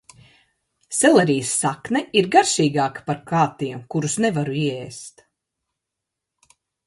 [0.99, 5.25] Selerijas sakne ir garšīgāka par kātiem, kurus nevaru ieēst.